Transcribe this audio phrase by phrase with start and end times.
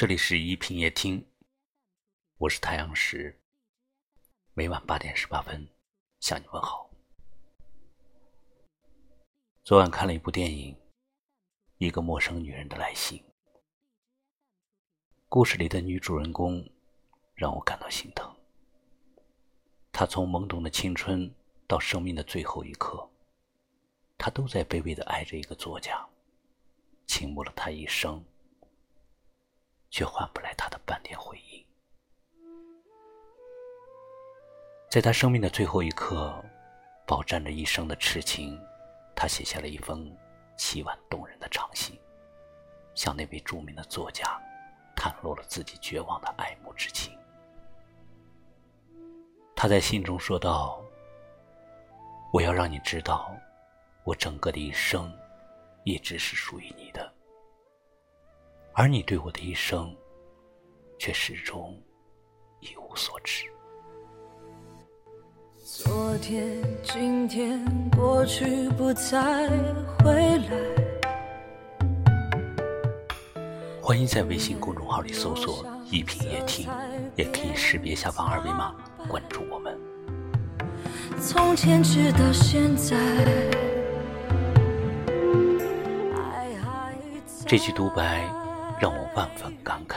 [0.00, 1.28] 这里是一品夜听，
[2.38, 3.38] 我是太阳石，
[4.54, 5.68] 每晚八点十八分
[6.20, 6.88] 向你问好。
[9.62, 10.74] 昨晚看了一部电影
[11.76, 13.18] 《一个陌生女人的来信》，
[15.28, 16.66] 故事里的女主人公
[17.34, 18.34] 让我感到心疼。
[19.92, 21.30] 她从懵懂的青春
[21.66, 23.06] 到生命的最后一刻，
[24.16, 26.08] 她都在卑微的爱着一个作家，
[27.06, 28.24] 倾慕了他一生。
[29.90, 31.66] 却换不来他的半点回应。
[34.88, 36.42] 在他生命的最后一刻，
[37.06, 38.60] 饱蘸着一生的痴情，
[39.14, 40.10] 他写下了一封
[40.56, 41.98] 凄婉动人的长信，
[42.94, 44.24] 向那位著名的作家
[44.96, 47.16] 袒露了自己绝望的爱慕之情。
[49.54, 50.82] 他在信中说道
[52.32, 53.30] ：“我要让你知道，
[54.04, 55.12] 我整个的一生，
[55.84, 57.09] 一直是属于你的。”
[58.72, 59.94] 而你对我的一生，
[60.98, 61.76] 却始终
[62.60, 63.44] 一无所知。
[65.62, 69.48] 昨天、今天、过去不再
[69.98, 70.56] 回来。
[73.82, 76.68] 欢迎在微信公众号里搜索“一品夜听”，
[77.16, 78.74] 也可以识别下方二维码
[79.08, 79.76] 关注我们。
[81.20, 82.96] 从前直到现在，
[87.46, 88.39] 这句独白。
[88.80, 89.96] 让我万分感慨。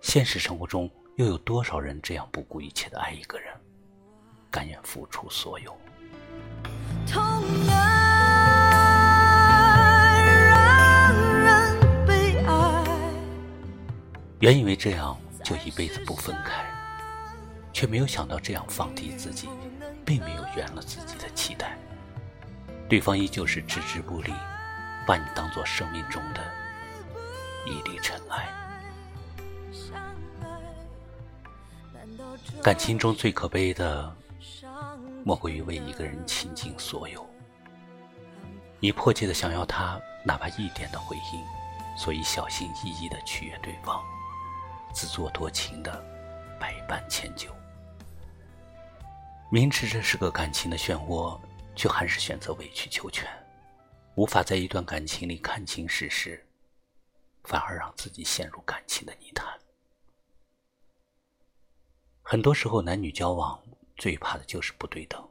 [0.00, 3.52] 现实生活中，又有多少人这样不顾一切的爱一个人，
[4.50, 5.76] 甘愿付出所有？
[7.06, 7.22] 痛
[7.68, 7.82] 爱
[10.48, 12.84] 让人悲哀。
[14.40, 16.64] 原以为这样就一辈子不分开，
[17.74, 19.50] 却没有想到这样放低自己，
[20.02, 21.76] 并没有圆了自己的期待。
[22.88, 24.32] 对方依旧是置之不理，
[25.06, 26.63] 把你当做生命中的。
[27.66, 28.48] 一粒尘埃。
[32.62, 34.16] 感情中最可悲的，
[35.24, 37.24] 莫过于为一个人倾尽所有。
[38.80, 44.02] 你迫切的想要他哪怕一点的回应，所以小心翼翼的取悦对方，
[44.92, 46.04] 自作多情的
[46.60, 47.48] 百般迁就。
[49.50, 51.38] 明知这是个感情的漩涡，
[51.76, 53.26] 却还是选择委曲求全，
[54.16, 56.44] 无法在一段感情里看清事实。
[57.44, 59.58] 反而让自己陷入感情的泥潭。
[62.22, 63.62] 很多时候，男女交往
[63.96, 65.22] 最怕的就是不对等，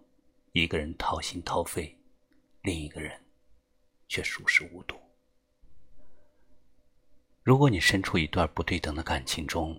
[0.52, 1.98] 一个人掏心掏肺，
[2.62, 3.20] 另一个人
[4.08, 4.96] 却熟视无睹。
[7.42, 9.78] 如果你身处一段不对等的感情中，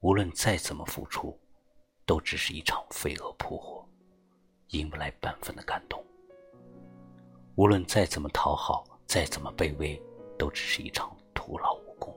[0.00, 1.38] 无论再怎么付出，
[2.06, 3.88] 都只是一场飞蛾扑火，
[4.68, 6.02] 引不来半分的感动；
[7.54, 10.02] 无论再怎么讨好，再怎么卑微，
[10.36, 11.16] 都只是一场。
[11.42, 12.16] 徒劳无功。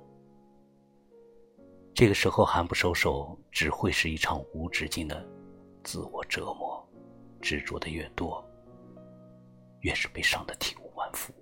[1.96, 5.28] 这个时候还不收手，只会是一场无止境的
[5.84, 6.88] 自我折磨。
[7.42, 8.44] 执着的越多，
[9.82, 11.34] 越是被伤的体无完肤。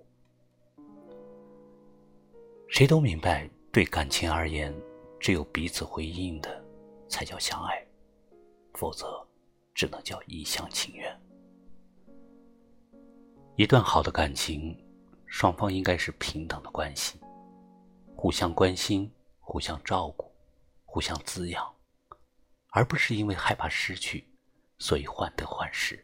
[2.69, 4.73] 谁都明白，对感情而言，
[5.19, 6.63] 只有彼此回应的，
[7.09, 7.85] 才叫相爱，
[8.73, 9.25] 否则，
[9.73, 11.21] 只能叫一厢情愿。
[13.55, 14.77] 一段好的感情，
[15.25, 17.19] 双方应该是平等的关系。
[18.23, 19.11] 互相关心，
[19.41, 20.34] 互相照顾，
[20.85, 21.75] 互相滋养，
[22.69, 24.25] 而不是因为害怕失去，
[24.78, 26.01] 所以患得患失。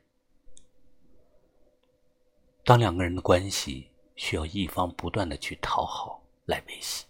[2.66, 7.06] 当两个人的关系需要一方不断的去讨好来维系，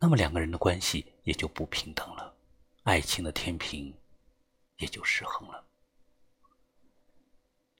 [0.00, 2.34] 那么两个人的关系也就不平等了，
[2.84, 3.94] 爱情的天平
[4.78, 5.62] 也就失衡了。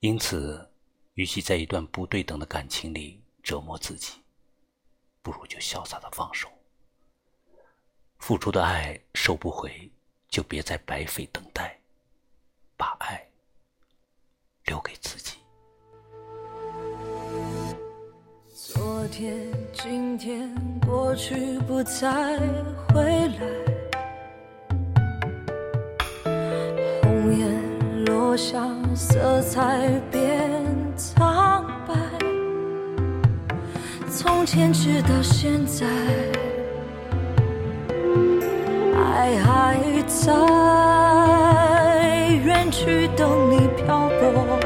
[0.01, 0.71] 因此，
[1.15, 4.21] 与其在一段不对等的感情里折磨自己。
[5.27, 6.49] 不如就潇洒的放手，
[8.21, 9.91] 付出的爱收不回，
[10.29, 11.77] 就别再白费等待，
[12.77, 13.29] 把爱
[14.67, 15.39] 留给自己。
[18.55, 20.55] 昨天、今天、
[20.87, 22.39] 过去不再
[22.95, 23.41] 回来，
[27.03, 27.45] 红叶
[28.05, 28.65] 落下，
[28.95, 30.66] 色彩变
[34.17, 35.85] 从前直到现在，
[38.97, 39.77] 爱还
[40.07, 40.33] 在，
[42.43, 44.59] 远去等你漂泊，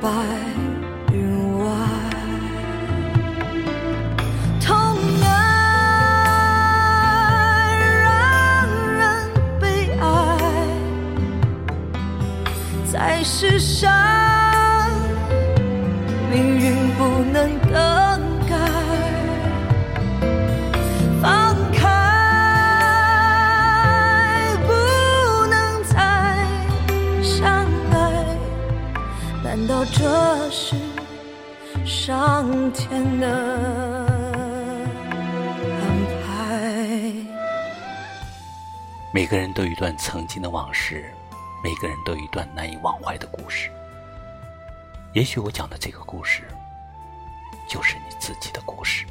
[0.00, 0.08] 白
[1.12, 1.64] 云外。
[4.58, 5.26] 痛爱
[8.02, 8.66] 让
[8.96, 9.00] 人
[9.60, 10.04] 悲哀，
[12.90, 14.41] 在世上。
[17.22, 17.70] 不能更
[18.48, 18.56] 改
[21.22, 21.78] 放开
[24.66, 24.72] 不
[25.46, 25.94] 能再
[27.22, 27.94] 相爱
[29.40, 30.74] 难道这是
[31.86, 33.28] 上天的
[35.78, 35.80] 安
[36.26, 37.14] 排？
[39.12, 41.08] 每个人都有一段曾经的往事
[41.62, 43.70] 每个人都有一段难以忘怀的故事。
[45.12, 46.42] 也许我讲的这个故事
[47.68, 49.06] 就是你自己的故事。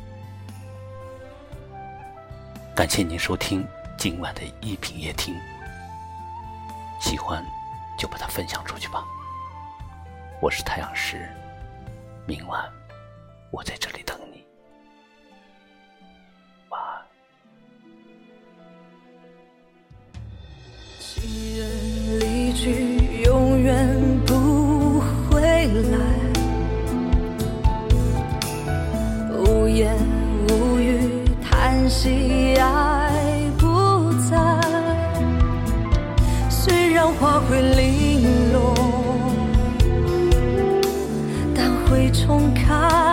[2.75, 3.67] 感谢您收听
[3.97, 5.35] 今晚的一品夜听，
[6.99, 7.45] 喜欢
[7.97, 9.03] 就把它分享出去吧。
[10.41, 11.29] 我是太阳石，
[12.25, 12.67] 明晚
[13.51, 14.10] 我在这里等
[30.49, 33.11] 无语，叹息爱
[33.57, 34.37] 不在。
[36.49, 38.75] 虽然花会零落，
[41.55, 43.10] 但会重开。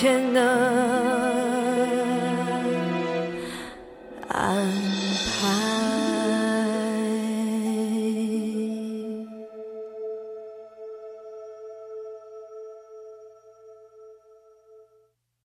[0.00, 0.40] 天的
[4.28, 4.77] 安？